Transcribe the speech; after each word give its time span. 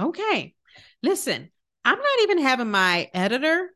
Okay. 0.00 0.54
Listen, 1.02 1.50
I'm 1.84 1.98
not 1.98 2.20
even 2.22 2.38
having 2.38 2.70
my 2.70 3.10
editor 3.14 3.70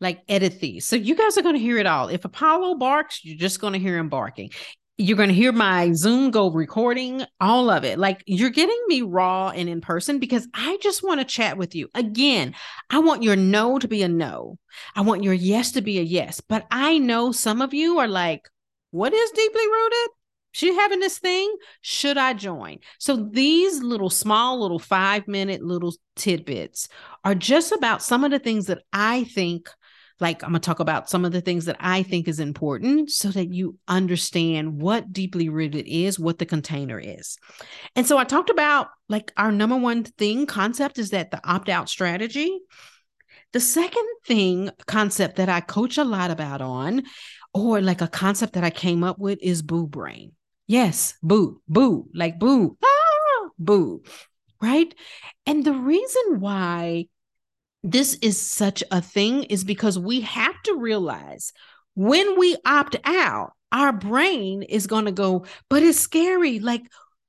like 0.00 0.22
edit 0.28 0.60
these. 0.60 0.86
So 0.86 0.96
you 0.96 1.14
guys 1.14 1.38
are 1.38 1.42
going 1.42 1.54
to 1.54 1.60
hear 1.60 1.78
it 1.78 1.86
all. 1.86 2.08
If 2.08 2.24
Apollo 2.24 2.76
barks, 2.76 3.24
you're 3.24 3.38
just 3.38 3.60
going 3.60 3.72
to 3.72 3.78
hear 3.78 3.96
him 3.96 4.08
barking. 4.08 4.50
You're 4.96 5.16
going 5.16 5.28
to 5.28 5.34
hear 5.34 5.50
my 5.50 5.92
Zoom 5.92 6.30
go 6.30 6.50
recording, 6.50 7.24
all 7.40 7.70
of 7.70 7.84
it. 7.84 7.98
Like 7.98 8.22
you're 8.26 8.50
getting 8.50 8.80
me 8.86 9.02
raw 9.02 9.48
and 9.48 9.68
in 9.68 9.80
person 9.80 10.20
because 10.20 10.46
I 10.54 10.78
just 10.80 11.02
want 11.02 11.20
to 11.20 11.24
chat 11.24 11.56
with 11.56 11.74
you. 11.74 11.88
Again, 11.94 12.54
I 12.90 13.00
want 13.00 13.22
your 13.22 13.34
no 13.34 13.78
to 13.78 13.88
be 13.88 14.02
a 14.02 14.08
no. 14.08 14.58
I 14.94 15.00
want 15.00 15.24
your 15.24 15.34
yes 15.34 15.72
to 15.72 15.80
be 15.80 15.98
a 15.98 16.02
yes. 16.02 16.40
But 16.40 16.66
I 16.70 16.98
know 16.98 17.32
some 17.32 17.60
of 17.60 17.74
you 17.74 17.98
are 17.98 18.08
like, 18.08 18.48
what 18.90 19.12
is 19.12 19.30
deeply 19.30 19.66
rooted? 19.66 20.10
She 20.54 20.72
having 20.74 21.00
this 21.00 21.18
thing? 21.18 21.52
Should 21.80 22.16
i 22.16 22.32
join? 22.32 22.78
So 22.98 23.16
these 23.16 23.82
little 23.82 24.08
small 24.08 24.60
little 24.60 24.78
five 24.78 25.26
minute 25.26 25.62
little 25.62 25.92
tidbits 26.14 26.88
are 27.24 27.34
just 27.34 27.72
about 27.72 28.02
some 28.02 28.22
of 28.22 28.30
the 28.30 28.38
things 28.38 28.66
that 28.66 28.82
i 28.92 29.24
think 29.24 29.68
like 30.20 30.44
i'm 30.44 30.50
going 30.50 30.60
to 30.60 30.64
talk 30.64 30.78
about 30.78 31.10
some 31.10 31.24
of 31.24 31.32
the 31.32 31.40
things 31.40 31.64
that 31.64 31.76
i 31.80 32.04
think 32.04 32.28
is 32.28 32.38
important 32.38 33.10
so 33.10 33.30
that 33.30 33.52
you 33.52 33.76
understand 33.88 34.80
what 34.80 35.12
deeply 35.12 35.48
rooted 35.48 35.86
is 35.88 36.20
what 36.20 36.38
the 36.38 36.46
container 36.46 37.00
is. 37.00 37.36
And 37.96 38.06
so 38.06 38.16
i 38.16 38.22
talked 38.24 38.50
about 38.50 38.88
like 39.08 39.32
our 39.36 39.50
number 39.50 39.76
one 39.76 40.04
thing 40.04 40.46
concept 40.46 40.98
is 40.98 41.10
that 41.10 41.32
the 41.32 41.40
opt 41.44 41.68
out 41.68 41.88
strategy. 41.88 42.60
The 43.52 43.60
second 43.60 44.06
thing 44.24 44.70
concept 44.86 45.36
that 45.36 45.48
i 45.48 45.60
coach 45.60 45.98
a 45.98 46.04
lot 46.04 46.30
about 46.30 46.60
on 46.60 47.02
or 47.52 47.80
like 47.80 48.02
a 48.02 48.08
concept 48.08 48.52
that 48.52 48.64
i 48.64 48.70
came 48.70 49.02
up 49.02 49.18
with 49.18 49.38
is 49.42 49.62
boo 49.62 49.88
brain 49.88 50.32
Yes, 50.66 51.14
boo, 51.22 51.60
boo, 51.68 52.08
like 52.14 52.38
boo, 52.38 52.76
ah, 52.82 53.48
boo, 53.58 54.02
right? 54.62 54.94
And 55.46 55.64
the 55.64 55.74
reason 55.74 56.40
why 56.40 57.06
this 57.82 58.14
is 58.22 58.40
such 58.40 58.82
a 58.90 59.02
thing 59.02 59.44
is 59.44 59.62
because 59.62 59.98
we 59.98 60.22
have 60.22 60.60
to 60.64 60.76
realize 60.76 61.52
when 61.94 62.38
we 62.38 62.56
opt 62.64 62.96
out, 63.04 63.52
our 63.72 63.92
brain 63.92 64.62
is 64.62 64.86
going 64.86 65.04
to 65.04 65.12
go, 65.12 65.44
but 65.68 65.82
it's 65.82 65.98
scary. 65.98 66.60
Like 66.60 66.82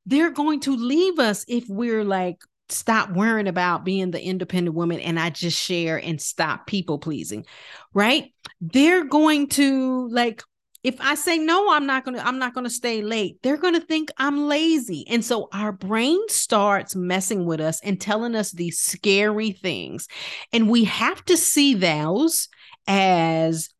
they're 0.06 0.32
going 0.32 0.62
to 0.62 0.76
leave 0.76 1.20
us 1.20 1.44
if 1.48 1.68
we're 1.68 2.06
like, 2.06 2.38
stop 2.70 3.12
worrying 3.12 3.48
about 3.48 3.86
being 3.86 4.12
the 4.12 4.22
independent 4.22 4.76
woman 4.76 5.00
and 5.00 5.20
I 5.20 5.30
just 5.30 5.62
share 5.62 5.98
and 5.98 6.22
stop 6.22 6.66
people 6.66 7.00
pleasing, 7.00 7.46
right? 7.94 8.34
They're 8.62 9.04
going 9.04 9.50
to 9.50 10.08
like 10.10 10.42
if 10.86 11.02
I 11.02 11.16
say 11.16 11.40
no, 11.40 11.72
I'm 11.72 11.88
not 11.88 12.06
going 12.06 12.16
to 12.16 12.26
I'm 12.26 12.38
not 12.38 12.54
going 12.54 12.66
to 12.66 12.70
stay 12.70 13.02
late. 13.02 13.42
They're 13.42 13.58
going 13.58 13.74
to 13.74 13.80
think 13.80 14.12
I'm 14.18 14.48
lazy. 14.48 15.04
And 15.08 15.26
so 15.26 15.50
our 15.52 15.72
brain 15.72 16.20
starts 16.30 16.96
messing 16.96 17.46
with 17.46 17.60
us 17.60 17.80
and 17.82 18.00
telling 18.00 18.36
us 18.36 18.52
these 18.52 18.80
scary 18.80 19.52
things. 19.52 20.08
And 20.54 20.70
we 20.70 20.84
have 20.84 21.26
to 21.26 21.38
see 21.38 21.74
those 21.74 22.50
as 22.86 23.72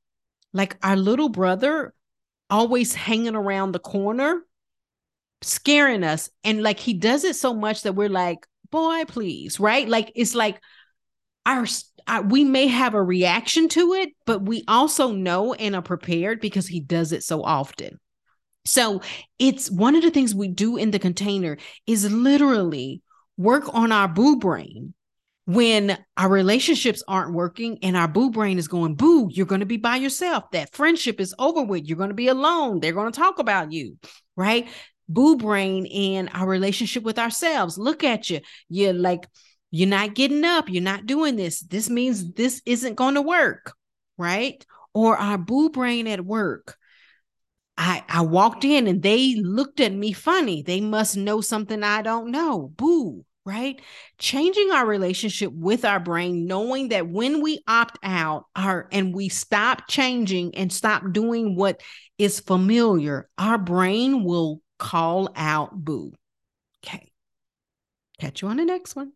like 0.52 0.78
our 0.82 0.96
little 0.96 1.30
brother 1.30 1.94
always 2.50 2.96
hanging 2.96 3.36
around 3.36 3.74
the 3.74 3.80
corner 3.80 4.42
scaring 5.44 6.04
us 6.04 6.32
and 6.44 6.64
like 6.64 6.80
he 6.80 6.96
does 6.96 7.24
it 7.24 7.36
so 7.36 7.54
much 7.54 7.84
that 7.84 7.94
we're 7.94 8.10
like 8.10 8.48
boy 8.72 9.04
please 9.06 9.60
right 9.60 9.88
like 9.88 10.12
it's 10.16 10.34
like 10.34 10.60
our 11.46 11.66
I, 12.08 12.22
we 12.22 12.44
may 12.44 12.68
have 12.68 12.94
a 12.94 13.02
reaction 13.02 13.68
to 13.70 13.94
it, 13.94 14.10
but 14.26 14.44
we 14.44 14.64
also 14.68 15.12
know 15.12 15.54
and 15.54 15.76
are 15.76 15.82
prepared 15.82 16.40
because 16.40 16.68
he 16.68 16.80
does 16.80 17.12
it 17.12 17.24
so 17.24 17.42
often. 17.44 18.00
So 18.66 19.02
it's 19.40 19.70
one 19.70 19.96
of 19.96 20.04
the 20.04 20.12
things 20.12 20.34
we 20.34 20.48
do 20.48 20.78
in 20.78 20.92
the 20.92 21.00
container 21.00 21.58
is 21.88 22.12
literally 22.12 23.02
work 23.38 23.64
on 23.74 23.92
our 23.92 24.08
boo 24.08 24.38
brain 24.38 24.94
when 25.46 25.98
our 26.18 26.30
relationships 26.30 27.04
aren't 27.08 27.34
working 27.34 27.78
and 27.84 27.96
our 27.96 28.08
boo 28.08 28.32
brain 28.32 28.58
is 28.58 28.68
going, 28.68 28.96
boo, 28.96 29.30
you're 29.32 29.46
going 29.46 29.60
to 29.60 29.66
be 29.68 29.78
by 29.78 29.96
yourself. 29.96 30.50
That 30.52 30.74
friendship 30.74 31.20
is 31.20 31.36
over 31.38 31.64
with. 31.64 31.86
You're 31.86 31.98
going 31.98 32.10
to 32.10 32.16
be 32.16 32.28
alone. 32.28 32.80
They're 32.80 32.94
going 32.94 33.12
to 33.12 33.20
talk 33.20 33.38
about 33.38 33.72
you, 33.72 33.98
right? 34.36 34.68
Boo 35.08 35.38
brain 35.38 35.86
and 35.86 36.30
our 36.34 36.48
relationship 36.48 37.04
with 37.04 37.20
ourselves. 37.20 37.78
Look 37.78 38.04
at 38.04 38.32
you. 38.32 38.42
You're 38.70 38.94
like, 38.94 39.28
you're 39.76 39.90
not 39.90 40.16
getting 40.16 40.46
up. 40.46 40.70
You're 40.70 40.82
not 40.82 41.06
doing 41.06 41.36
this. 41.36 41.60
This 41.60 41.90
means 41.90 42.32
this 42.32 42.62
isn't 42.66 42.96
going 42.96 43.16
to 43.16 43.22
work, 43.22 43.74
right? 44.18 44.66
Or 44.94 45.18
our 45.18 45.38
boo 45.38 45.70
brain 45.70 46.08
at 46.08 46.24
work. 46.24 46.78
I, 47.78 48.06
I 48.08 48.22
walked 48.22 48.64
in 48.64 48.88
and 48.88 49.04
they 49.04 49.36
looked 49.36 49.82
at 49.82 49.92
me 49.92 50.14
funny. 50.14 50.62
They 50.62 50.80
must 50.80 51.18
know 51.18 51.42
something 51.42 51.84
I 51.84 52.04
don't 52.04 52.32
know. 52.32 52.72
Boo, 52.78 53.26
right? 53.46 53.82
Changing 54.18 54.72
our 54.72 54.86
relationship 54.86 55.52
with 55.52 55.84
our 55.84 56.00
brain, 56.00 56.46
knowing 56.48 56.88
that 56.90 57.10
when 57.10 57.42
we 57.42 57.62
opt 57.68 58.00
out 58.02 58.46
our 58.56 58.88
and 58.94 59.14
we 59.14 59.28
stop 59.28 59.90
changing 59.90 60.56
and 60.56 60.72
stop 60.72 61.04
doing 61.12 61.58
what 61.58 61.82
is 62.18 62.40
familiar, 62.40 63.28
our 63.38 63.58
brain 63.58 64.24
will 64.24 64.62
call 64.80 65.34
out 65.36 65.76
boo. 65.76 66.14
Okay. 66.82 67.12
Catch 68.22 68.42
you 68.42 68.48
on 68.48 68.56
the 68.56 68.64
next 68.64 68.96
one. 68.96 69.12